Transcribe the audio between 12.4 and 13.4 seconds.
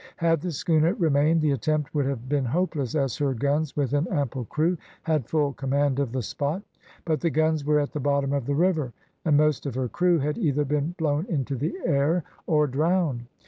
or drowned.